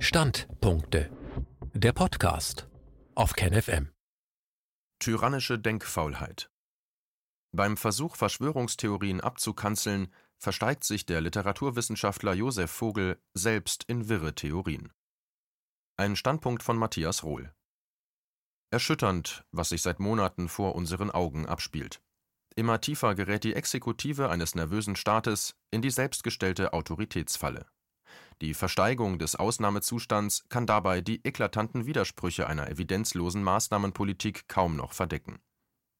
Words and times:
Standpunkte. 0.00 1.10
Der 1.74 1.92
Podcast 1.92 2.68
auf 3.16 3.32
KenFM. 3.32 3.90
Tyrannische 5.00 5.58
Denkfaulheit. 5.58 6.52
Beim 7.50 7.76
Versuch, 7.76 8.14
Verschwörungstheorien 8.14 9.20
abzukanzeln, 9.20 10.14
versteigt 10.38 10.84
sich 10.84 11.04
der 11.04 11.20
Literaturwissenschaftler 11.20 12.32
Josef 12.34 12.70
Vogel 12.70 13.20
selbst 13.34 13.82
in 13.88 14.08
wirre 14.08 14.36
Theorien. 14.36 14.92
Ein 15.96 16.14
Standpunkt 16.14 16.62
von 16.62 16.76
Matthias 16.76 17.24
Rohl. 17.24 17.52
Erschütternd, 18.70 19.44
was 19.50 19.70
sich 19.70 19.82
seit 19.82 19.98
Monaten 19.98 20.48
vor 20.48 20.76
unseren 20.76 21.10
Augen 21.10 21.44
abspielt. 21.44 22.00
Immer 22.54 22.80
tiefer 22.80 23.16
gerät 23.16 23.42
die 23.42 23.54
Exekutive 23.54 24.30
eines 24.30 24.54
nervösen 24.54 24.94
Staates 24.94 25.56
in 25.72 25.82
die 25.82 25.90
selbstgestellte 25.90 26.72
Autoritätsfalle. 26.72 27.66
Die 28.40 28.54
Versteigung 28.54 29.18
des 29.18 29.36
Ausnahmezustands 29.36 30.44
kann 30.48 30.66
dabei 30.66 31.00
die 31.00 31.20
eklatanten 31.24 31.86
Widersprüche 31.86 32.46
einer 32.46 32.68
evidenzlosen 32.68 33.42
Maßnahmenpolitik 33.42 34.48
kaum 34.48 34.76
noch 34.76 34.92
verdecken. 34.92 35.40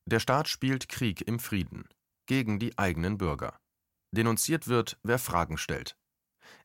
Der 0.06 0.20
Staat 0.20 0.48
spielt 0.48 0.88
Krieg 0.88 1.20
im 1.26 1.38
Frieden 1.38 1.88
gegen 2.26 2.58
die 2.58 2.78
eigenen 2.78 3.18
Bürger. 3.18 3.58
Denunziert 4.14 4.68
wird, 4.68 4.98
wer 5.02 5.18
Fragen 5.18 5.58
stellt. 5.58 5.96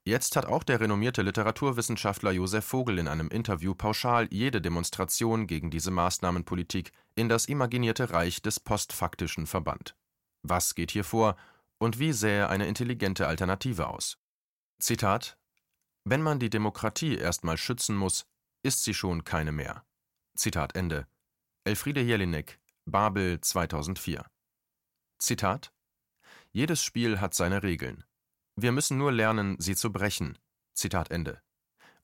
Jetzt 0.05 0.35
hat 0.35 0.45
auch 0.45 0.63
der 0.63 0.79
renommierte 0.79 1.21
Literaturwissenschaftler 1.21 2.31
Josef 2.31 2.65
Vogel 2.65 2.99
in 2.99 3.07
einem 3.07 3.29
Interview 3.29 3.73
pauschal 3.73 4.27
jede 4.31 4.61
Demonstration 4.61 5.47
gegen 5.47 5.71
diese 5.71 5.91
Maßnahmenpolitik 5.91 6.91
in 7.15 7.29
das 7.29 7.45
imaginierte 7.45 8.11
Reich 8.11 8.41
des 8.41 8.59
Postfaktischen 8.59 9.47
verbannt. 9.47 9.95
Was 10.41 10.75
geht 10.75 10.91
hier 10.91 11.03
vor 11.03 11.35
und 11.79 11.99
wie 11.99 12.13
sähe 12.13 12.49
eine 12.49 12.67
intelligente 12.67 13.27
Alternative 13.27 13.87
aus? 13.87 14.17
Zitat 14.83 15.37
Wenn 16.03 16.21
man 16.21 16.39
die 16.39 16.49
Demokratie 16.49 17.15
erstmal 17.15 17.55
schützen 17.55 17.95
muss, 17.95 18.25
ist 18.63 18.83
sie 18.83 18.93
schon 18.93 19.23
keine 19.23 19.53
mehr. 19.53 19.85
Zitat 20.35 20.75
Ende. 20.75 21.07
Elfriede 21.63 22.01
Jelinek, 22.01 22.59
Babel 22.83 23.39
2004. 23.39 24.29
Zitat 25.19 25.71
Jedes 26.51 26.83
Spiel 26.83 27.21
hat 27.21 27.33
seine 27.33 27.63
Regeln. 27.63 28.03
Wir 28.57 28.73
müssen 28.73 28.97
nur 28.97 29.13
lernen, 29.13 29.55
sie 29.57 29.77
zu 29.77 29.89
brechen. 29.89 30.37
Zitat 30.73 31.11
Ende. 31.11 31.41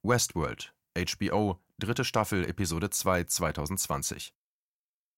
Westworld, 0.02 0.74
HBO, 0.98 1.60
dritte 1.80 2.06
Staffel, 2.06 2.46
Episode 2.46 2.90
2, 2.92 3.26
2020. 3.26 4.34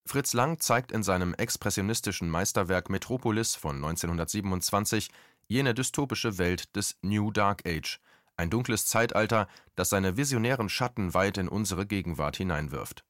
Fritz 0.04 0.32
Lang 0.32 0.58
zeigt 0.58 0.90
in 0.90 1.04
seinem 1.04 1.32
expressionistischen 1.34 2.28
Meisterwerk 2.28 2.90
Metropolis 2.90 3.54
von 3.54 3.76
1927 3.76 5.10
jene 5.52 5.74
dystopische 5.74 6.38
Welt 6.38 6.74
des 6.74 6.96
New 7.02 7.30
Dark 7.30 7.66
Age, 7.66 8.00
ein 8.36 8.48
dunkles 8.48 8.86
Zeitalter, 8.86 9.46
das 9.74 9.90
seine 9.90 10.16
visionären 10.16 10.68
Schatten 10.68 11.14
weit 11.14 11.36
in 11.36 11.48
unsere 11.48 11.86
Gegenwart 11.86 12.36
hineinwirft. 12.36 13.04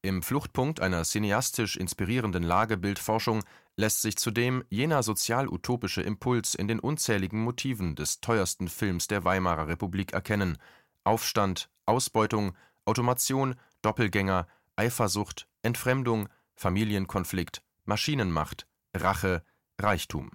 Im 0.00 0.22
Fluchtpunkt 0.22 0.80
einer 0.80 1.04
cineastisch 1.04 1.76
inspirierenden 1.76 2.42
Lagebildforschung 2.42 3.42
lässt 3.76 4.02
sich 4.02 4.16
zudem 4.16 4.64
jener 4.70 5.02
sozial-utopische 5.02 6.00
Impuls 6.02 6.54
in 6.54 6.68
den 6.68 6.80
unzähligen 6.80 7.42
Motiven 7.42 7.96
des 7.96 8.20
teuersten 8.20 8.68
Films 8.68 9.06
der 9.06 9.24
Weimarer 9.24 9.68
Republik 9.68 10.12
erkennen: 10.12 10.58
Aufstand, 11.04 11.68
Ausbeutung, 11.84 12.56
Automation, 12.84 13.56
Doppelgänger, 13.82 14.46
Eifersucht, 14.76 15.48
Entfremdung, 15.62 16.28
Familienkonflikt, 16.54 17.62
Maschinenmacht, 17.84 18.66
Rache, 18.94 19.42
Reichtum. 19.78 20.30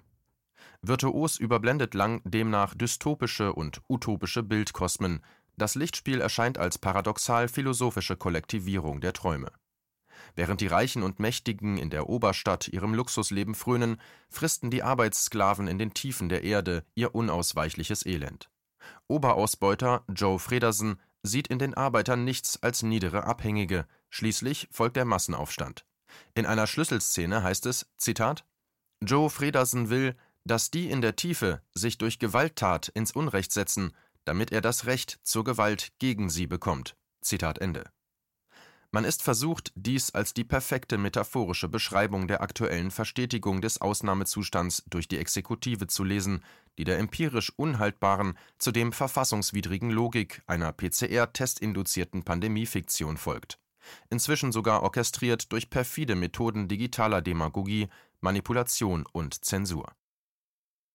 Virtuos 0.82 1.38
überblendet 1.38 1.94
Lang 1.94 2.22
demnach 2.24 2.74
dystopische 2.74 3.52
und 3.52 3.82
utopische 3.88 4.42
Bildkosmen, 4.42 5.22
das 5.56 5.74
Lichtspiel 5.74 6.20
erscheint 6.20 6.58
als 6.58 6.78
paradoxal 6.78 7.48
philosophische 7.48 8.16
Kollektivierung 8.16 9.00
der 9.00 9.12
Träume 9.12 9.52
Während 10.34 10.60
die 10.60 10.66
Reichen 10.66 11.02
und 11.02 11.18
Mächtigen 11.18 11.76
in 11.76 11.90
der 11.90 12.08
Oberstadt 12.08 12.68
ihrem 12.68 12.94
Luxusleben 12.94 13.54
frönen, 13.54 14.00
fristen 14.28 14.70
die 14.70 14.82
Arbeitssklaven 14.82 15.66
in 15.66 15.78
den 15.78 15.94
Tiefen 15.94 16.28
der 16.28 16.44
Erde 16.44 16.84
ihr 16.94 17.14
unausweichliches 17.14 18.06
Elend. 18.06 18.50
Oberausbeuter 19.08 20.04
Joe 20.08 20.38
Fredersen 20.38 21.00
sieht 21.22 21.48
in 21.48 21.58
den 21.58 21.74
Arbeitern 21.74 22.24
nichts 22.24 22.62
als 22.62 22.82
niedere 22.82 23.24
Abhängige, 23.24 23.86
schließlich 24.08 24.68
folgt 24.70 24.96
der 24.96 25.04
Massenaufstand. 25.04 25.84
In 26.34 26.46
einer 26.46 26.66
Schlüsselszene 26.66 27.42
heißt 27.42 27.66
es: 27.66 27.90
Zitat 27.96 28.44
Joe 29.02 29.30
Fredersen 29.30 29.90
will, 29.90 30.16
dass 30.44 30.70
die 30.70 30.90
in 30.90 31.00
der 31.00 31.16
Tiefe 31.16 31.62
sich 31.74 31.98
durch 31.98 32.18
Gewalttat 32.18 32.88
ins 32.88 33.12
Unrecht 33.12 33.52
setzen, 33.52 33.92
damit 34.24 34.52
er 34.52 34.60
das 34.60 34.86
Recht 34.86 35.18
zur 35.22 35.44
Gewalt 35.44 35.92
gegen 35.98 36.30
sie 36.30 36.46
bekommt. 36.46 36.96
Zitat 37.20 37.58
Ende. 37.58 37.90
Man 38.92 39.04
ist 39.04 39.22
versucht, 39.22 39.70
dies 39.76 40.10
als 40.10 40.34
die 40.34 40.42
perfekte 40.42 40.98
metaphorische 40.98 41.68
Beschreibung 41.68 42.26
der 42.26 42.40
aktuellen 42.40 42.90
Verstetigung 42.90 43.60
des 43.60 43.80
Ausnahmezustands 43.80 44.82
durch 44.90 45.06
die 45.06 45.18
Exekutive 45.18 45.86
zu 45.86 46.02
lesen, 46.02 46.42
die 46.76 46.82
der 46.82 46.98
empirisch 46.98 47.52
unhaltbaren, 47.54 48.36
zudem 48.58 48.92
verfassungswidrigen 48.92 49.90
Logik 49.90 50.42
einer 50.48 50.72
PCR-testinduzierten 50.72 52.24
Pandemiefiktion 52.24 53.16
folgt. 53.16 53.60
Inzwischen 54.10 54.50
sogar 54.50 54.82
orchestriert 54.82 55.52
durch 55.52 55.70
perfide 55.70 56.16
Methoden 56.16 56.66
digitaler 56.66 57.22
Demagogie, 57.22 57.88
Manipulation 58.20 59.06
und 59.12 59.44
Zensur. 59.44 59.92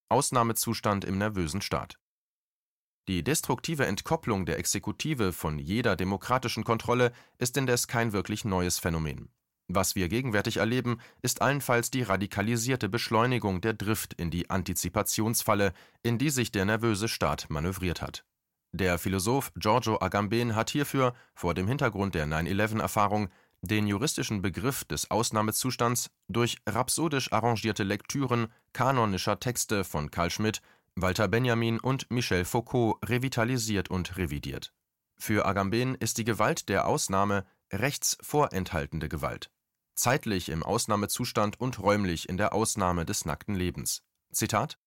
Ausnahmezustand 0.10 1.06
im 1.06 1.18
nervösen 1.18 1.62
Staat 1.62 1.98
die 3.08 3.24
destruktive 3.24 3.86
Entkopplung 3.86 4.48
der 4.48 4.58
Exekutive 4.58 5.32
von 5.32 5.60
jeder 5.60 5.96
demokratischen 5.96 6.64
Kontrolle 6.64 7.12
ist 7.38 7.56
indes 7.56 7.88
kein 7.88 8.14
wirklich 8.14 8.46
neues 8.46 8.80
Phänomen. 8.80 9.30
Was 9.68 9.96
wir 9.96 10.10
gegenwärtig 10.10 10.58
erleben, 10.58 11.00
ist 11.22 11.42
allenfalls 11.42 11.92
die 11.92 12.02
radikalisierte 12.02 12.90
Beschleunigung 12.90 13.62
der 13.62 13.74
Drift 13.74 14.14
in 14.14 14.32
die 14.32 14.50
Antizipationsfalle, 14.50 15.74
in 16.02 16.18
die 16.18 16.32
sich 16.32 16.52
der 16.52 16.66
nervöse 16.66 17.08
Staat 17.08 17.48
manövriert 17.50 18.02
hat. 18.02 18.26
Der 18.72 18.98
Philosoph 18.98 19.52
Giorgio 19.56 20.02
Agamben 20.02 20.56
hat 20.56 20.72
hierfür, 20.72 21.14
vor 21.36 21.54
dem 21.54 21.68
Hintergrund 21.68 22.16
der 22.16 22.26
9-11-Erfahrung, 22.26 23.30
den 23.66 23.88
juristischen 23.88 24.42
Begriff 24.42 24.86
des 24.86 25.12
Ausnahmezustands 25.12 26.10
durch 26.28 26.58
rhapsodisch 26.68 27.32
arrangierte 27.32 27.84
Lektüren 27.84 28.48
kanonischer 28.74 29.40
Texte 29.40 29.84
von 29.84 30.12
Carl 30.12 30.30
Schmitt 30.30 30.62
Walter 30.96 31.28
Benjamin 31.28 31.80
und 31.80 32.10
Michel 32.10 32.46
Foucault 32.46 32.98
revitalisiert 33.04 33.90
und 33.90 34.18
revidiert. 34.18 34.74
Für 35.18 35.46
Agamben 35.46 35.96
ist 35.96 36.18
die 36.18 36.24
Gewalt 36.24 36.70
der 36.70 36.88
Ausnahme 36.88 37.46
rechtsvorenthaltende 37.72 39.10
Gewalt, 39.10 39.52
zeitlich 39.94 40.50
im 40.50 40.64
Ausnahmezustand 40.64 41.60
und 41.60 41.80
räumlich 41.80 42.30
in 42.30 42.38
der 42.38 42.54
Ausnahme 42.54 43.06
des 43.06 43.26
nackten 43.26 43.56
Lebens. 43.56 44.04
Zitat 44.32 44.78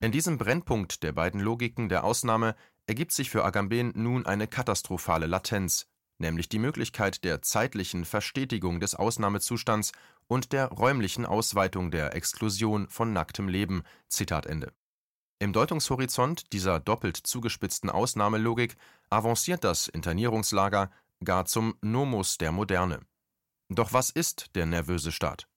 In 0.00 0.12
diesem 0.12 0.38
Brennpunkt 0.38 1.02
der 1.02 1.12
beiden 1.12 1.40
Logiken 1.40 1.88
der 1.88 2.04
Ausnahme 2.04 2.54
ergibt 2.86 3.12
sich 3.12 3.30
für 3.30 3.44
Agamben 3.44 3.92
nun 3.94 4.26
eine 4.26 4.46
katastrophale 4.48 5.26
Latenz, 5.26 5.86
nämlich 6.22 6.48
die 6.48 6.58
Möglichkeit 6.58 7.24
der 7.24 7.42
zeitlichen 7.42 8.06
Verstetigung 8.06 8.80
des 8.80 8.94
Ausnahmezustands 8.94 9.92
und 10.26 10.52
der 10.52 10.68
räumlichen 10.68 11.26
Ausweitung 11.26 11.90
der 11.90 12.16
Exklusion 12.16 12.88
von 12.88 13.12
nacktem 13.12 13.48
Leben. 13.48 13.82
Zitat 14.08 14.46
Ende. 14.46 14.72
Im 15.38 15.52
Deutungshorizont 15.52 16.52
dieser 16.52 16.80
doppelt 16.80 17.16
zugespitzten 17.16 17.90
Ausnahmelogik 17.90 18.76
avanciert 19.10 19.64
das 19.64 19.88
Internierungslager 19.88 20.90
gar 21.24 21.44
zum 21.44 21.74
Nomus 21.82 22.38
der 22.38 22.52
Moderne. 22.52 23.00
Doch 23.68 23.92
was 23.92 24.10
ist 24.10 24.54
der 24.54 24.66
nervöse 24.66 25.12
Staat? 25.12 25.48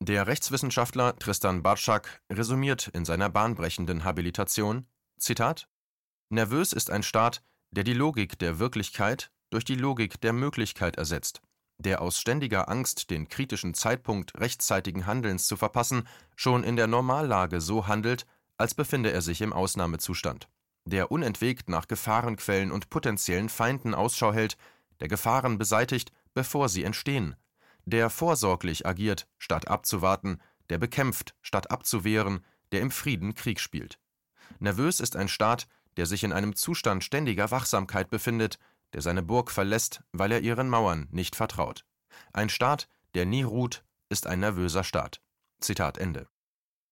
Der 0.00 0.26
Rechtswissenschaftler 0.26 1.18
Tristan 1.18 1.62
Bartschak 1.62 2.20
resümiert 2.30 2.88
in 2.88 3.04
seiner 3.04 3.30
bahnbrechenden 3.30 4.04
Habilitation: 4.04 4.86
Zitat: 5.18 5.68
Nervös 6.28 6.74
ist 6.74 6.90
ein 6.90 7.02
Staat, 7.02 7.42
der 7.70 7.84
die 7.84 7.94
Logik 7.94 8.38
der 8.38 8.58
Wirklichkeit 8.58 9.30
durch 9.56 9.64
die 9.64 9.74
Logik 9.74 10.20
der 10.20 10.34
Möglichkeit 10.34 10.96
ersetzt, 10.96 11.40
der 11.78 12.02
aus 12.02 12.20
ständiger 12.20 12.68
Angst, 12.68 13.08
den 13.08 13.26
kritischen 13.26 13.72
Zeitpunkt 13.72 14.38
rechtzeitigen 14.38 15.06
Handelns 15.06 15.46
zu 15.46 15.56
verpassen, 15.56 16.06
schon 16.34 16.62
in 16.62 16.76
der 16.76 16.86
Normallage 16.86 17.62
so 17.62 17.86
handelt, 17.86 18.26
als 18.58 18.74
befinde 18.74 19.12
er 19.12 19.22
sich 19.22 19.40
im 19.40 19.54
Ausnahmezustand, 19.54 20.50
der 20.84 21.10
unentwegt 21.10 21.70
nach 21.70 21.88
Gefahrenquellen 21.88 22.70
und 22.70 22.90
potenziellen 22.90 23.48
Feinden 23.48 23.94
Ausschau 23.94 24.30
hält, 24.30 24.58
der 25.00 25.08
Gefahren 25.08 25.56
beseitigt, 25.56 26.12
bevor 26.34 26.68
sie 26.68 26.84
entstehen, 26.84 27.34
der 27.86 28.10
vorsorglich 28.10 28.84
agiert, 28.84 29.26
statt 29.38 29.68
abzuwarten, 29.68 30.38
der 30.68 30.76
bekämpft, 30.76 31.34
statt 31.40 31.70
abzuwehren, 31.70 32.44
der 32.72 32.82
im 32.82 32.90
Frieden 32.90 33.34
Krieg 33.34 33.58
spielt. 33.58 33.98
Nervös 34.58 35.00
ist 35.00 35.16
ein 35.16 35.28
Staat, 35.28 35.66
der 35.96 36.04
sich 36.04 36.24
in 36.24 36.34
einem 36.34 36.54
Zustand 36.54 37.04
ständiger 37.04 37.50
Wachsamkeit 37.50 38.10
befindet, 38.10 38.58
der 38.96 39.02
seine 39.02 39.22
Burg 39.22 39.50
verlässt, 39.50 40.02
weil 40.12 40.32
er 40.32 40.40
ihren 40.40 40.70
Mauern 40.70 41.06
nicht 41.10 41.36
vertraut. 41.36 41.84
Ein 42.32 42.48
Staat, 42.48 42.88
der 43.14 43.26
nie 43.26 43.42
ruht, 43.42 43.84
ist 44.08 44.26
ein 44.26 44.40
nervöser 44.40 44.84
Staat. 44.84 45.20
Zitat 45.60 45.98
Ende. 45.98 46.26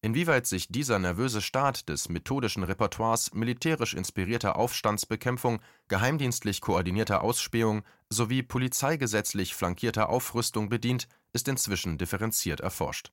Inwieweit 0.03 0.47
sich 0.47 0.69
dieser 0.69 0.99
nervöse 0.99 1.41
Staat 1.41 1.89
des 1.89 2.11
methodischen 2.11 2.62
Repertoires 2.62 3.33
militärisch 3.33 3.95
inspirierter 3.95 4.56
Aufstandsbekämpfung, 4.56 5.62
geheimdienstlich 5.89 6.61
koordinierter 6.61 7.23
Ausspähung 7.23 7.85
sowie 8.11 8.43
polizeigesetzlich 8.43 9.55
flankierter 9.55 10.11
Aufrüstung 10.11 10.69
bedient, 10.69 11.09
ist 11.33 11.49
inzwischen 11.49 11.97
differenziert 11.97 12.61
erforscht. 12.61 13.12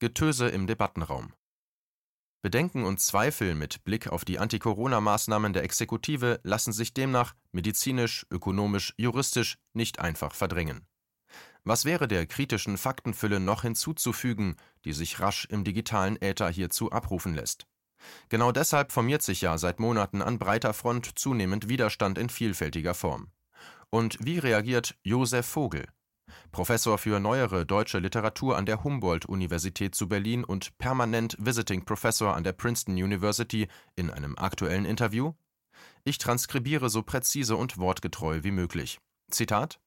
Getöse 0.00 0.48
im 0.48 0.66
Debattenraum 0.66 1.34
Bedenken 2.46 2.84
und 2.84 3.00
Zweifel 3.00 3.56
mit 3.56 3.82
Blick 3.82 4.06
auf 4.06 4.24
die 4.24 4.38
Anti-Corona-Maßnahmen 4.38 5.52
der 5.52 5.64
Exekutive 5.64 6.38
lassen 6.44 6.72
sich 6.72 6.94
demnach 6.94 7.34
medizinisch, 7.50 8.24
ökonomisch, 8.30 8.94
juristisch 8.96 9.58
nicht 9.72 9.98
einfach 9.98 10.32
verdrängen. 10.32 10.86
Was 11.64 11.84
wäre 11.84 12.06
der 12.06 12.24
kritischen 12.24 12.78
Faktenfülle 12.78 13.40
noch 13.40 13.62
hinzuzufügen, 13.62 14.54
die 14.84 14.92
sich 14.92 15.18
rasch 15.18 15.46
im 15.46 15.64
digitalen 15.64 16.22
Äther 16.22 16.48
hierzu 16.48 16.92
abrufen 16.92 17.34
lässt? 17.34 17.66
Genau 18.28 18.52
deshalb 18.52 18.92
formiert 18.92 19.22
sich 19.22 19.40
ja 19.40 19.58
seit 19.58 19.80
Monaten 19.80 20.22
an 20.22 20.38
breiter 20.38 20.72
Front 20.72 21.18
zunehmend 21.18 21.68
Widerstand 21.68 22.16
in 22.16 22.28
vielfältiger 22.28 22.94
Form. 22.94 23.32
Und 23.90 24.18
wie 24.24 24.38
reagiert 24.38 24.96
Josef 25.02 25.46
Vogel, 25.46 25.88
Professor 26.52 26.98
für 26.98 27.20
neuere 27.20 27.66
deutsche 27.66 27.98
Literatur 27.98 28.56
an 28.56 28.66
der 28.66 28.84
Humboldt-Universität 28.84 29.94
zu 29.94 30.08
Berlin 30.08 30.44
und 30.44 30.76
permanent 30.78 31.36
Visiting 31.38 31.84
Professor 31.84 32.34
an 32.34 32.44
der 32.44 32.52
Princeton 32.52 32.94
University, 32.94 33.68
in 33.94 34.10
einem 34.10 34.36
aktuellen 34.38 34.84
Interview? 34.84 35.32
Ich 36.04 36.18
transkribiere 36.18 36.88
so 36.88 37.02
präzise 37.02 37.56
und 37.56 37.78
wortgetreu 37.78 38.40
wie 38.42 38.50
möglich. 38.50 38.98
Zitat: 39.30 39.80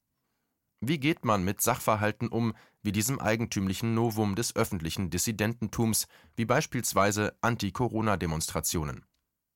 Wie 0.81 0.99
geht 0.99 1.25
man 1.25 1.43
mit 1.43 1.61
Sachverhalten 1.61 2.27
um, 2.27 2.53
wie 2.83 2.91
diesem 2.91 3.19
eigentümlichen 3.19 3.93
Novum 3.93 4.35
des 4.35 4.55
öffentlichen 4.55 5.09
Dissidententums, 5.09 6.07
wie 6.35 6.45
beispielsweise 6.45 7.35
Anti-Corona-Demonstrationen? 7.41 9.05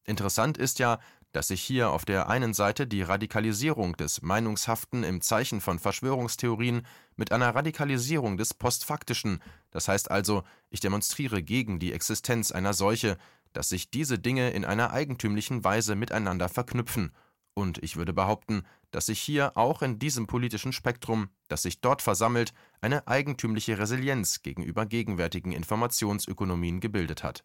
Interessant 0.06 0.58
ist 0.58 0.80
ja, 0.80 1.00
dass 1.34 1.50
sich 1.50 1.62
hier 1.62 1.90
auf 1.90 2.06
der 2.06 2.30
einen 2.30 2.54
Seite 2.54 2.88
die 2.88 3.02
Radikalisierung 3.02 3.98
des 3.98 4.22
Meinungshaften 4.22 5.04
im 5.04 5.20
Zeichen 5.20 5.60
von 5.60 5.80
Verschwörungstheorien 5.80 6.86
mit 7.16 7.32
einer 7.32 7.54
Radikalisierung 7.54 8.38
des 8.38 8.54
Postfaktischen, 8.54 9.42
das 9.72 9.88
heißt 9.88 10.10
also, 10.10 10.44
ich 10.70 10.80
demonstriere 10.80 11.44
gegen 11.44 11.80
die 11.80 11.92
Existenz 11.92 12.52
einer 12.52 12.74
Seuche, 12.74 13.18
dass 13.52 13.70
sich 13.70 13.92
diese 13.92 14.20
Dinge 14.20 14.52
in 14.52 14.64
einer 14.64 14.92
eigentümlichen 14.92 15.64
Weise 15.64 15.96
miteinander 15.96 16.50
verknüpfen, 16.50 17.12
und 17.56 17.84
ich 17.84 17.98
würde 17.98 18.14
behaupten, 18.14 18.64
dass 18.92 19.08
sich 19.08 19.20
hier 19.20 19.58
auch 19.58 19.82
in 19.82 20.00
diesem 20.00 20.28
politischen 20.28 20.74
Spektrum, 20.74 21.30
das 21.50 21.64
sich 21.64 21.82
dort 21.82 22.02
versammelt, 22.02 22.54
eine 22.82 23.08
eigentümliche 23.08 23.78
Resilienz 23.78 24.42
gegenüber 24.42 24.86
gegenwärtigen 24.86 25.52
Informationsökonomien 25.52 26.80
gebildet 26.80 27.24
hat. 27.24 27.44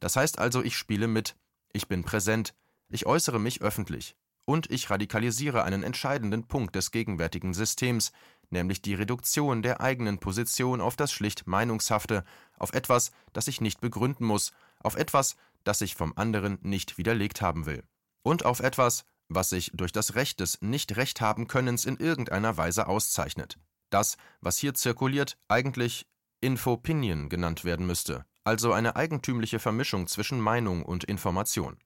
Das 0.00 0.16
heißt 0.16 0.38
also, 0.38 0.62
ich 0.62 0.76
spiele 0.76 1.08
mit, 1.08 1.36
ich 1.72 1.88
bin 1.88 2.04
präsent, 2.04 2.54
ich 2.94 3.06
äußere 3.06 3.40
mich 3.40 3.60
öffentlich. 3.60 4.16
Und 4.46 4.70
ich 4.70 4.88
radikalisiere 4.88 5.64
einen 5.64 5.82
entscheidenden 5.82 6.46
Punkt 6.46 6.76
des 6.76 6.92
gegenwärtigen 6.92 7.52
Systems, 7.52 8.12
nämlich 8.50 8.82
die 8.82 8.94
Reduktion 8.94 9.62
der 9.62 9.80
eigenen 9.80 10.18
Position 10.18 10.80
auf 10.80 10.94
das 10.94 11.12
schlicht 11.12 11.46
Meinungshafte, 11.46 12.24
auf 12.56 12.72
etwas, 12.72 13.10
das 13.32 13.48
ich 13.48 13.60
nicht 13.60 13.80
begründen 13.80 14.24
muss, 14.24 14.52
auf 14.78 14.94
etwas, 14.94 15.34
das 15.64 15.80
ich 15.80 15.96
vom 15.96 16.12
anderen 16.16 16.58
nicht 16.62 16.96
widerlegt 16.96 17.42
haben 17.42 17.66
will. 17.66 17.82
Und 18.22 18.44
auf 18.44 18.60
etwas, 18.60 19.04
was 19.28 19.48
sich 19.48 19.72
durch 19.74 19.90
das 19.90 20.14
Recht 20.14 20.38
des 20.38 20.60
Nicht-Recht 20.60 21.20
haben 21.20 21.48
Könnens 21.48 21.86
in 21.86 21.96
irgendeiner 21.96 22.56
Weise 22.56 22.86
auszeichnet. 22.86 23.58
Das, 23.90 24.16
was 24.40 24.58
hier 24.58 24.74
zirkuliert, 24.74 25.36
eigentlich 25.48 26.06
Infopinion 26.40 27.28
genannt 27.28 27.64
werden 27.64 27.86
müsste, 27.86 28.24
also 28.44 28.72
eine 28.72 28.94
eigentümliche 28.94 29.58
Vermischung 29.58 30.06
zwischen 30.06 30.38
Meinung 30.38 30.84
und 30.84 31.02
Information. 31.04 31.78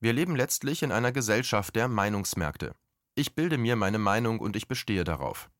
Wir 0.00 0.12
leben 0.12 0.36
letztlich 0.36 0.84
in 0.84 0.92
einer 0.92 1.10
Gesellschaft 1.10 1.74
der 1.74 1.88
Meinungsmärkte. 1.88 2.74
Ich 3.16 3.34
bilde 3.34 3.58
mir 3.58 3.74
meine 3.74 3.98
Meinung 3.98 4.38
und 4.38 4.54
ich 4.54 4.68
bestehe 4.68 5.02
darauf. 5.02 5.50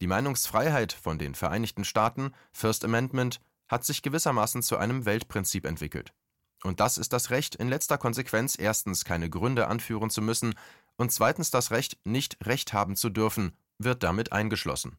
Die 0.00 0.06
Meinungsfreiheit 0.06 0.92
von 0.92 1.18
den 1.18 1.34
Vereinigten 1.34 1.84
Staaten, 1.84 2.32
First 2.52 2.86
Amendment, 2.86 3.40
hat 3.68 3.84
sich 3.84 4.00
gewissermaßen 4.00 4.62
zu 4.62 4.78
einem 4.78 5.04
Weltprinzip 5.04 5.66
entwickelt. 5.66 6.14
Und 6.62 6.80
das 6.80 6.96
ist 6.96 7.12
das 7.12 7.30
Recht, 7.30 7.54
in 7.54 7.68
letzter 7.68 7.98
Konsequenz 7.98 8.58
erstens 8.58 9.04
keine 9.04 9.28
Gründe 9.28 9.68
anführen 9.68 10.08
zu 10.08 10.22
müssen 10.22 10.54
und 10.96 11.12
zweitens 11.12 11.50
das 11.50 11.70
Recht, 11.70 11.98
nicht 12.04 12.38
Recht 12.46 12.72
haben 12.72 12.96
zu 12.96 13.10
dürfen, 13.10 13.52
wird 13.78 14.02
damit 14.02 14.32
eingeschlossen. 14.32 14.96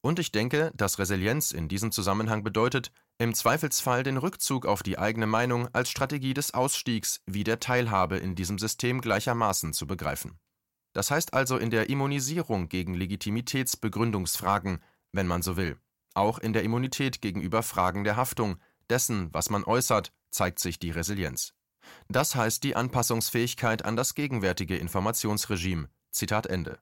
Und 0.00 0.18
ich 0.18 0.32
denke, 0.32 0.72
dass 0.74 0.98
Resilienz 0.98 1.50
in 1.50 1.68
diesem 1.68 1.92
Zusammenhang 1.92 2.42
bedeutet, 2.42 2.90
im 3.18 3.34
Zweifelsfall 3.34 4.02
den 4.02 4.16
Rückzug 4.16 4.66
auf 4.66 4.82
die 4.82 4.98
eigene 4.98 5.26
Meinung 5.26 5.68
als 5.72 5.90
Strategie 5.90 6.34
des 6.34 6.52
Ausstiegs 6.52 7.20
wie 7.26 7.44
der 7.44 7.60
Teilhabe 7.60 8.16
in 8.16 8.34
diesem 8.34 8.58
System 8.58 9.00
gleichermaßen 9.00 9.72
zu 9.72 9.86
begreifen. 9.86 10.38
Das 10.92 11.10
heißt 11.10 11.34
also 11.34 11.56
in 11.56 11.70
der 11.70 11.90
Immunisierung 11.90 12.68
gegen 12.68 12.94
Legitimitätsbegründungsfragen, 12.94 14.82
wenn 15.12 15.26
man 15.26 15.42
so 15.42 15.56
will. 15.56 15.78
Auch 16.14 16.38
in 16.38 16.52
der 16.52 16.62
Immunität 16.62 17.20
gegenüber 17.20 17.62
Fragen 17.62 18.04
der 18.04 18.16
Haftung, 18.16 18.56
dessen, 18.90 19.32
was 19.32 19.50
man 19.50 19.64
äußert, 19.64 20.12
zeigt 20.30 20.58
sich 20.58 20.78
die 20.78 20.90
Resilienz. 20.90 21.54
Das 22.08 22.34
heißt 22.34 22.62
die 22.64 22.76
Anpassungsfähigkeit 22.76 23.84
an 23.84 23.96
das 23.96 24.14
gegenwärtige 24.14 24.76
Informationsregime. 24.76 25.88
Zitat 26.10 26.46
Ende. 26.46 26.78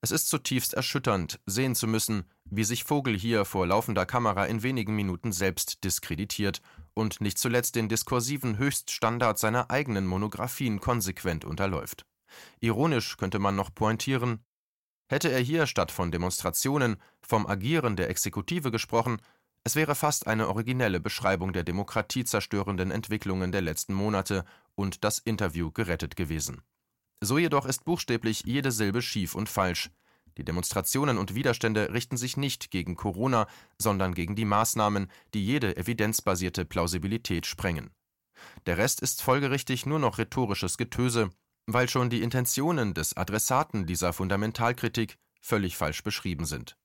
Es 0.00 0.12
ist 0.12 0.28
zutiefst 0.28 0.74
erschütternd, 0.74 1.40
sehen 1.46 1.74
zu 1.74 1.88
müssen, 1.88 2.24
wie 2.44 2.62
sich 2.62 2.84
Vogel 2.84 3.18
hier 3.18 3.44
vor 3.44 3.66
laufender 3.66 4.06
Kamera 4.06 4.44
in 4.44 4.62
wenigen 4.62 4.94
Minuten 4.94 5.32
selbst 5.32 5.82
diskreditiert 5.82 6.62
und 6.94 7.20
nicht 7.20 7.38
zuletzt 7.38 7.74
den 7.74 7.88
diskursiven 7.88 8.58
Höchststandard 8.58 9.38
seiner 9.38 9.70
eigenen 9.70 10.06
Monographien 10.06 10.80
konsequent 10.80 11.44
unterläuft. 11.44 12.06
Ironisch 12.60 13.16
könnte 13.16 13.40
man 13.40 13.56
noch 13.56 13.74
pointieren, 13.74 14.44
hätte 15.08 15.30
er 15.30 15.40
hier 15.40 15.66
statt 15.66 15.90
von 15.90 16.12
Demonstrationen 16.12 16.96
vom 17.20 17.46
Agieren 17.46 17.96
der 17.96 18.08
Exekutive 18.08 18.70
gesprochen, 18.70 19.20
es 19.64 19.74
wäre 19.74 19.96
fast 19.96 20.26
eine 20.28 20.48
originelle 20.48 21.00
Beschreibung 21.00 21.52
der 21.52 21.64
demokratiezerstörenden 21.64 22.90
Entwicklungen 22.90 23.50
der 23.52 23.62
letzten 23.62 23.94
Monate 23.94 24.44
und 24.76 25.04
das 25.04 25.18
Interview 25.18 25.72
gerettet 25.72 26.14
gewesen. 26.14 26.62
So 27.20 27.38
jedoch 27.38 27.66
ist 27.66 27.84
buchstäblich 27.84 28.42
jede 28.44 28.70
Silbe 28.70 29.02
schief 29.02 29.34
und 29.34 29.48
falsch. 29.48 29.90
Die 30.36 30.44
Demonstrationen 30.44 31.18
und 31.18 31.34
Widerstände 31.34 31.92
richten 31.92 32.16
sich 32.16 32.36
nicht 32.36 32.70
gegen 32.70 32.94
Corona, 32.94 33.48
sondern 33.76 34.14
gegen 34.14 34.36
die 34.36 34.44
Maßnahmen, 34.44 35.10
die 35.34 35.44
jede 35.44 35.76
evidenzbasierte 35.76 36.64
Plausibilität 36.64 37.44
sprengen. 37.44 37.90
Der 38.66 38.78
Rest 38.78 39.00
ist 39.00 39.20
folgerichtig 39.20 39.84
nur 39.84 39.98
noch 39.98 40.18
rhetorisches 40.18 40.78
Getöse, 40.78 41.30
weil 41.66 41.88
schon 41.88 42.08
die 42.08 42.22
Intentionen 42.22 42.94
des 42.94 43.16
Adressaten 43.16 43.84
dieser 43.84 44.12
Fundamentalkritik 44.12 45.18
völlig 45.40 45.76
falsch 45.76 46.04
beschrieben 46.04 46.46
sind. 46.46 46.76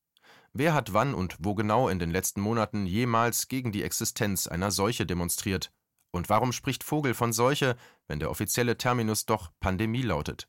Wer 0.51 0.74
hat 0.74 0.93
wann 0.93 1.13
und 1.13 1.36
wo 1.39 1.53
genau 1.53 1.89
in 1.89 2.00
den 2.00 2.12
letzten 2.12 2.41
Monaten 2.41 2.86
jemals 2.86 3.48
gegen 3.48 3.72
die 3.72 3.84
Existenz 3.84 4.48
einer 4.48 4.72
Seuche 4.72 5.05
demonstriert? 5.05 5.72
Und 6.13 6.29
warum 6.29 6.51
spricht 6.51 6.84
Vogel 6.84 7.15
von 7.15 7.34
Seuche, 7.34 7.75
wenn 8.08 8.20
der 8.20 8.29
offizielle 8.29 8.77
Terminus 8.77 9.25
doch 9.25 9.51
Pandemie 9.60 10.03
lautet? 10.03 10.48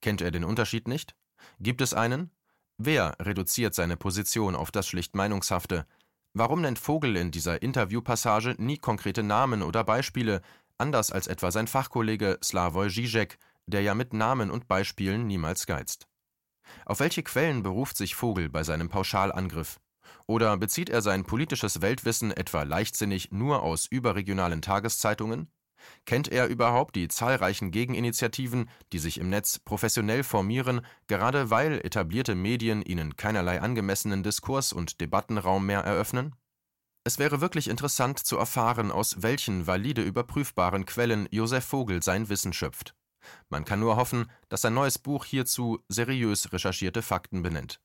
Kennt 0.00 0.22
er 0.22 0.30
den 0.30 0.42
Unterschied 0.44 0.88
nicht? 0.88 1.14
Gibt 1.60 1.82
es 1.82 1.92
einen? 1.92 2.30
Wer 2.78 3.16
reduziert 3.20 3.74
seine 3.74 3.98
Position 3.98 4.56
auf 4.56 4.70
das 4.70 4.88
schlicht 4.88 5.14
Meinungshafte? 5.14 5.86
Warum 6.32 6.62
nennt 6.62 6.78
Vogel 6.78 7.16
in 7.16 7.30
dieser 7.30 7.60
Interviewpassage 7.60 8.54
nie 8.56 8.78
konkrete 8.78 9.22
Namen 9.22 9.62
oder 9.62 9.84
Beispiele, 9.84 10.40
anders 10.78 11.12
als 11.12 11.26
etwa 11.26 11.50
sein 11.50 11.66
Fachkollege 11.66 12.38
Slavoj 12.42 12.88
Žižek, 12.88 13.38
der 13.66 13.82
ja 13.82 13.94
mit 13.94 14.14
Namen 14.14 14.50
und 14.50 14.66
Beispielen 14.66 15.26
niemals 15.26 15.66
geizt? 15.66 16.08
Auf 16.86 17.00
welche 17.00 17.22
Quellen 17.22 17.62
beruft 17.62 17.98
sich 17.98 18.14
Vogel 18.14 18.48
bei 18.48 18.64
seinem 18.64 18.88
Pauschalangriff? 18.88 19.78
Oder 20.26 20.56
bezieht 20.56 20.90
er 20.90 21.02
sein 21.02 21.24
politisches 21.24 21.82
Weltwissen 21.82 22.30
etwa 22.30 22.62
leichtsinnig 22.62 23.30
nur 23.32 23.62
aus 23.62 23.86
überregionalen 23.86 24.62
Tageszeitungen? 24.62 25.48
Kennt 26.04 26.28
er 26.28 26.46
überhaupt 26.46 26.96
die 26.96 27.08
zahlreichen 27.08 27.70
Gegeninitiativen, 27.70 28.68
die 28.92 28.98
sich 28.98 29.18
im 29.18 29.28
Netz 29.28 29.58
professionell 29.58 30.22
formieren, 30.22 30.82
gerade 31.06 31.50
weil 31.50 31.80
etablierte 31.84 32.34
Medien 32.34 32.82
ihnen 32.82 33.16
keinerlei 33.16 33.60
angemessenen 33.60 34.22
Diskurs- 34.22 34.72
und 34.72 35.00
Debattenraum 35.00 35.66
mehr 35.66 35.80
eröffnen? 35.80 36.34
Es 37.04 37.18
wäre 37.18 37.40
wirklich 37.40 37.68
interessant 37.68 38.20
zu 38.20 38.36
erfahren, 38.36 38.92
aus 38.92 39.22
welchen 39.22 39.66
valide 39.66 40.02
überprüfbaren 40.02 40.86
Quellen 40.86 41.26
Josef 41.32 41.64
Vogel 41.64 42.02
sein 42.02 42.28
Wissen 42.28 42.52
schöpft. 42.52 42.94
Man 43.48 43.64
kann 43.64 43.80
nur 43.80 43.96
hoffen, 43.96 44.30
dass 44.48 44.62
sein 44.62 44.74
neues 44.74 44.98
Buch 44.98 45.24
hierzu 45.24 45.80
seriös 45.88 46.52
recherchierte 46.52 47.02
Fakten 47.02 47.42
benennt. 47.42 47.80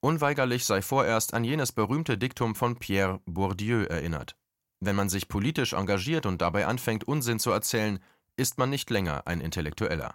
Unweigerlich 0.00 0.64
sei 0.64 0.82
vorerst 0.82 1.34
an 1.34 1.44
jenes 1.44 1.72
berühmte 1.72 2.18
Diktum 2.18 2.54
von 2.54 2.78
Pierre 2.78 3.20
Bourdieu 3.26 3.84
erinnert. 3.84 4.36
Wenn 4.80 4.96
man 4.96 5.08
sich 5.08 5.28
politisch 5.28 5.74
engagiert 5.74 6.26
und 6.26 6.42
dabei 6.42 6.66
anfängt, 6.66 7.04
Unsinn 7.04 7.38
zu 7.38 7.50
erzählen, 7.50 8.00
ist 8.36 8.58
man 8.58 8.70
nicht 8.70 8.90
länger 8.90 9.26
ein 9.26 9.40
Intellektueller. 9.40 10.14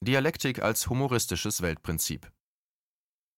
Dialektik 0.00 0.62
als 0.62 0.88
humoristisches 0.88 1.60
Weltprinzip. 1.60 2.30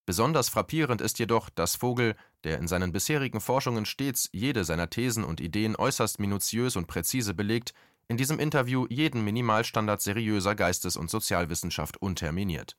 Besonders 0.07 0.49
frappierend 0.49 1.01
ist 1.01 1.19
jedoch, 1.19 1.51
dass 1.51 1.77
Vogel, 1.77 2.17
der 2.45 2.59
in 2.59 2.69
seinen 2.69 2.93
bisherigen 2.93 3.41
Forschungen 3.41 3.87
stets 3.87 4.29
jede 4.33 4.65
seiner 4.65 4.91
Thesen 4.91 5.25
und 5.25 5.41
Ideen 5.41 5.77
äußerst 5.77 6.19
minutiös 6.19 6.77
und 6.77 6.87
präzise 6.87 7.33
belegt, 7.33 7.73
in 8.09 8.17
diesem 8.17 8.41
Interview 8.41 8.87
jeden 8.91 9.23
Minimalstandard 9.23 10.03
seriöser 10.03 10.57
Geistes- 10.57 10.97
und 10.97 11.09
Sozialwissenschaft 11.09 12.03
unterminiert. 12.03 12.77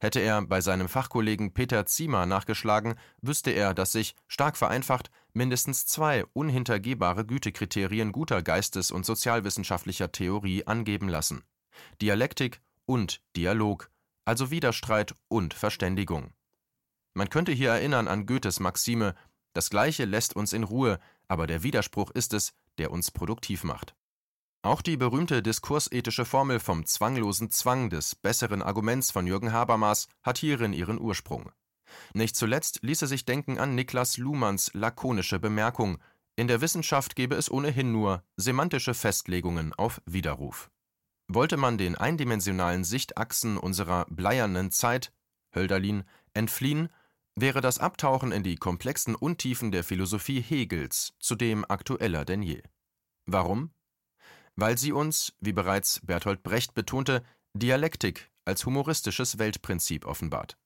Hätte 0.00 0.20
er 0.20 0.42
bei 0.42 0.60
seinem 0.60 0.88
Fachkollegen 0.88 1.54
Peter 1.54 1.86
Ziemer 1.86 2.26
nachgeschlagen, 2.26 2.94
wüsste 3.22 3.50
er, 3.50 3.74
dass 3.74 3.92
sich, 3.92 4.14
stark 4.28 4.56
vereinfacht, 4.56 5.10
mindestens 5.32 5.86
zwei 5.86 6.24
unhintergehbare 6.32 7.24
Gütekriterien 7.24 8.12
guter 8.12 8.42
geistes- 8.42 8.90
und 8.90 9.06
sozialwissenschaftlicher 9.06 10.12
Theorie 10.12 10.66
angeben 10.66 11.08
lassen: 11.08 11.44
Dialektik 12.00 12.60
und 12.86 13.22
Dialog, 13.36 13.90
also 14.24 14.50
Widerstreit 14.50 15.14
und 15.28 15.54
Verständigung. 15.54 16.32
Man 17.14 17.30
könnte 17.30 17.52
hier 17.52 17.70
erinnern 17.70 18.08
an 18.08 18.26
Goethes 18.26 18.60
Maxime: 18.60 19.14
Das 19.52 19.70
Gleiche 19.70 20.04
lässt 20.04 20.36
uns 20.36 20.52
in 20.52 20.64
Ruhe, 20.64 20.98
aber 21.28 21.46
der 21.46 21.62
Widerspruch 21.62 22.10
ist 22.10 22.34
es, 22.34 22.52
der 22.78 22.90
uns 22.90 23.10
produktiv 23.10 23.64
macht 23.64 23.94
auch 24.64 24.80
die 24.80 24.96
berühmte 24.96 25.42
diskursethische 25.42 26.24
Formel 26.24 26.58
vom 26.58 26.86
zwanglosen 26.86 27.50
Zwang 27.50 27.90
des 27.90 28.14
besseren 28.14 28.62
Arguments 28.62 29.10
von 29.10 29.26
Jürgen 29.26 29.52
Habermas 29.52 30.08
hat 30.22 30.38
hierin 30.38 30.72
ihren 30.72 31.00
Ursprung. 31.00 31.52
Nicht 32.14 32.34
zuletzt 32.34 32.80
ließe 32.82 33.06
sich 33.06 33.24
denken 33.24 33.58
an 33.58 33.74
Niklas 33.74 34.16
Luhmanns 34.16 34.72
lakonische 34.72 35.38
Bemerkung, 35.38 35.98
in 36.36 36.48
der 36.48 36.60
Wissenschaft 36.60 37.14
gebe 37.14 37.36
es 37.36 37.50
ohnehin 37.50 37.92
nur 37.92 38.24
semantische 38.36 38.94
Festlegungen 38.94 39.72
auf 39.74 40.00
Widerruf. 40.06 40.70
Wollte 41.28 41.56
man 41.56 41.78
den 41.78 41.94
eindimensionalen 41.94 42.84
Sichtachsen 42.84 43.56
unserer 43.56 44.06
bleiernen 44.06 44.70
Zeit 44.70 45.12
Hölderlin 45.54 46.04
entfliehen, 46.32 46.88
wäre 47.36 47.60
das 47.60 47.78
Abtauchen 47.78 48.32
in 48.32 48.42
die 48.42 48.56
komplexen 48.56 49.14
Untiefen 49.14 49.72
der 49.72 49.84
Philosophie 49.84 50.40
Hegels 50.40 51.14
zudem 51.18 51.64
aktueller 51.68 52.24
denn 52.24 52.42
je. 52.42 52.62
Warum? 53.26 53.70
Weil 54.56 54.78
sie 54.78 54.92
uns, 54.92 55.34
wie 55.40 55.52
bereits 55.52 56.00
Bertolt 56.04 56.42
Brecht 56.42 56.74
betonte, 56.74 57.24
Dialektik 57.54 58.30
als 58.44 58.66
humoristisches 58.66 59.38
Weltprinzip 59.38 60.04
offenbart. 60.04 60.58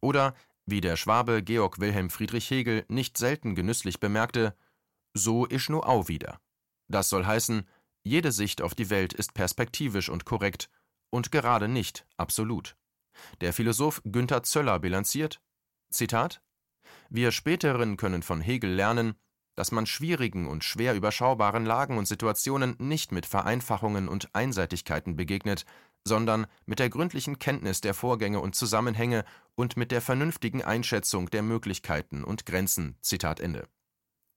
Oder, 0.00 0.34
wie 0.66 0.80
der 0.80 0.96
Schwabe 0.96 1.42
Georg 1.42 1.78
Wilhelm 1.78 2.10
Friedrich 2.10 2.50
Hegel 2.50 2.84
nicht 2.88 3.18
selten 3.18 3.54
genüsslich 3.54 4.00
bemerkte, 4.00 4.56
so 5.14 5.46
isch 5.46 5.68
nu 5.68 5.80
au 5.80 6.08
wieder. 6.08 6.40
Das 6.88 7.08
soll 7.08 7.24
heißen, 7.24 7.68
jede 8.02 8.32
Sicht 8.32 8.60
auf 8.60 8.74
die 8.74 8.90
Welt 8.90 9.12
ist 9.12 9.34
perspektivisch 9.34 10.08
und 10.08 10.24
korrekt 10.24 10.70
und 11.10 11.32
gerade 11.32 11.68
nicht 11.68 12.06
absolut. 12.16 12.76
Der 13.40 13.52
Philosoph 13.52 14.02
Günther 14.04 14.42
Zöller 14.42 14.78
bilanziert: 14.80 15.40
Zitat: 15.90 16.42
Wir 17.08 17.30
Späteren 17.30 17.96
können 17.96 18.22
von 18.22 18.40
Hegel 18.40 18.70
lernen, 18.70 19.14
dass 19.56 19.72
man 19.72 19.86
schwierigen 19.86 20.46
und 20.46 20.64
schwer 20.64 20.94
überschaubaren 20.94 21.64
Lagen 21.64 21.98
und 21.98 22.06
Situationen 22.06 22.76
nicht 22.78 23.12
mit 23.12 23.26
Vereinfachungen 23.26 24.08
und 24.08 24.34
Einseitigkeiten 24.34 25.16
begegnet, 25.16 25.64
sondern 26.06 26.46
mit 26.66 26.78
der 26.78 26.90
gründlichen 26.90 27.38
Kenntnis 27.38 27.80
der 27.80 27.94
Vorgänge 27.94 28.40
und 28.40 28.54
Zusammenhänge 28.54 29.24
und 29.54 29.76
mit 29.76 29.90
der 29.90 30.02
vernünftigen 30.02 30.62
Einschätzung 30.62 31.30
der 31.30 31.42
Möglichkeiten 31.42 32.24
und 32.24 32.46
Grenzen. 32.46 32.96
Zitat 33.00 33.40
Ende. 33.40 33.68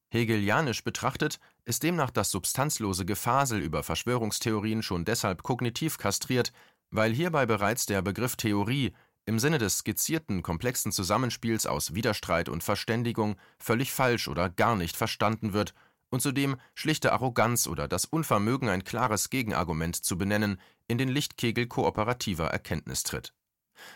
Hegelianisch 0.09 0.83
betrachtet 0.83 1.39
ist 1.65 1.83
demnach 1.83 2.11
das 2.11 2.31
substanzlose 2.31 3.05
Gefasel 3.05 3.59
über 3.59 3.83
Verschwörungstheorien 3.83 4.81
schon 4.81 5.03
deshalb 5.03 5.43
kognitiv 5.43 5.97
kastriert, 5.97 6.53
weil 6.91 7.13
hierbei 7.13 7.45
bereits 7.45 7.85
der 7.85 8.01
Begriff 8.01 8.37
Theorie 8.37 8.93
im 9.27 9.39
Sinne 9.39 9.57
des 9.57 9.79
skizzierten 9.79 10.41
komplexen 10.41 10.91
Zusammenspiels 10.91 11.67
aus 11.67 11.93
Widerstreit 11.93 12.47
und 12.47 12.63
Verständigung 12.63 13.35
völlig 13.59 13.91
falsch 13.91 14.29
oder 14.29 14.49
gar 14.49 14.75
nicht 14.75 14.95
verstanden 14.95 15.51
wird 15.53 15.73
und 16.09 16.21
zudem 16.21 16.55
schlichte 16.73 17.11
Arroganz 17.11 17.67
oder 17.67 17.89
das 17.89 18.05
Unvermögen, 18.05 18.69
ein 18.69 18.85
klares 18.85 19.29
Gegenargument 19.29 19.97
zu 19.97 20.17
benennen, 20.17 20.61
in 20.87 20.97
den 20.97 21.09
Lichtkegel 21.09 21.67
kooperativer 21.67 22.47
Erkenntnis 22.47 23.03
tritt. 23.03 23.33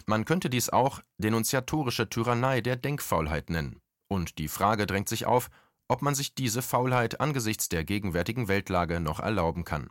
Man 0.05 0.25
könnte 0.25 0.49
dies 0.49 0.69
auch 0.69 0.99
denunziatorische 1.17 2.09
Tyrannei 2.09 2.59
der 2.59 2.75
Denkfaulheit 2.75 3.49
nennen. 3.49 3.79
Und 4.09 4.37
die 4.37 4.49
Frage 4.49 4.85
drängt 4.85 5.07
sich 5.07 5.25
auf, 5.25 5.49
ob 5.87 6.01
man 6.01 6.13
sich 6.13 6.35
diese 6.35 6.61
Faulheit 6.61 7.21
angesichts 7.21 7.69
der 7.69 7.85
gegenwärtigen 7.85 8.49
Weltlage 8.49 8.99
noch 8.99 9.21
erlauben 9.21 9.63
kann. 9.63 9.89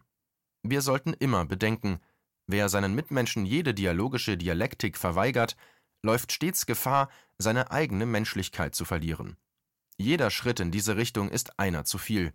Wir 0.63 0.83
sollten 0.83 1.15
immer 1.15 1.47
bedenken, 1.47 2.01
Wer 2.53 2.69
seinen 2.69 2.97
Mitmenschen 2.97 3.47
jede 3.47 3.75
dialogische 3.75 4.37
Dialektik 4.37 4.97
verweigert, 4.97 5.57
läuft 6.03 6.33
stets 6.33 6.67
Gefahr, 6.67 7.09
seine 7.39 7.71
eigene 7.71 8.07
Menschlichkeit 8.07 8.75
zu 8.75 8.85
verlieren. 8.85 9.37
Jeder 9.99 10.33
Schritt 10.33 10.59
in 10.59 10.73
diese 10.73 10.97
Richtung 10.97 11.29
ist 11.29 11.61
einer 11.61 11.85
zu 11.85 11.97
viel. 11.97 12.33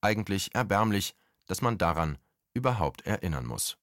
Eigentlich 0.00 0.54
erbärmlich, 0.54 1.14
dass 1.44 1.60
man 1.60 1.76
daran 1.76 2.16
überhaupt 2.54 3.02
erinnern 3.02 3.44
muss. 3.44 3.76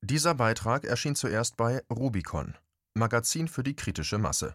Dieser 0.00 0.34
Beitrag 0.34 0.84
erschien 0.84 1.16
zuerst 1.16 1.56
bei 1.56 1.82
Rubicon, 1.90 2.54
Magazin 2.94 3.48
für 3.48 3.64
die 3.64 3.74
kritische 3.74 4.18
Masse. 4.18 4.54